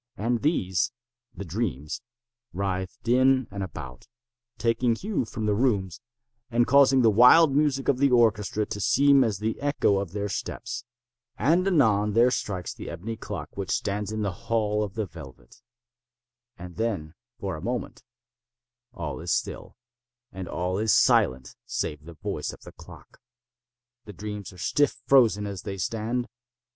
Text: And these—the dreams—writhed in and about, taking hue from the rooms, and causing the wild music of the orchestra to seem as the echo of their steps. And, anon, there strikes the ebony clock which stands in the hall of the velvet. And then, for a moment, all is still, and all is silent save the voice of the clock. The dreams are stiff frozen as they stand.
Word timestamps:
And 0.17 0.41
these—the 0.41 1.45
dreams—writhed 1.45 3.07
in 3.07 3.47
and 3.51 3.61
about, 3.61 4.07
taking 4.57 4.95
hue 4.95 5.25
from 5.25 5.45
the 5.45 5.53
rooms, 5.53 6.01
and 6.49 6.65
causing 6.65 7.03
the 7.03 7.11
wild 7.11 7.55
music 7.55 7.87
of 7.87 7.99
the 7.99 8.09
orchestra 8.09 8.65
to 8.65 8.81
seem 8.81 9.23
as 9.23 9.37
the 9.37 9.61
echo 9.61 9.99
of 9.99 10.11
their 10.13 10.27
steps. 10.27 10.85
And, 11.37 11.67
anon, 11.67 12.13
there 12.13 12.31
strikes 12.31 12.73
the 12.73 12.89
ebony 12.89 13.15
clock 13.15 13.55
which 13.55 13.69
stands 13.69 14.11
in 14.11 14.23
the 14.23 14.31
hall 14.31 14.83
of 14.83 14.95
the 14.95 15.05
velvet. 15.05 15.61
And 16.57 16.77
then, 16.77 17.13
for 17.39 17.55
a 17.55 17.61
moment, 17.61 18.01
all 18.95 19.19
is 19.19 19.31
still, 19.31 19.77
and 20.31 20.47
all 20.47 20.79
is 20.79 20.91
silent 20.91 21.55
save 21.67 22.05
the 22.05 22.15
voice 22.15 22.51
of 22.51 22.61
the 22.61 22.71
clock. 22.71 23.19
The 24.05 24.13
dreams 24.13 24.51
are 24.51 24.57
stiff 24.57 24.99
frozen 25.05 25.45
as 25.45 25.61
they 25.61 25.77
stand. 25.77 26.27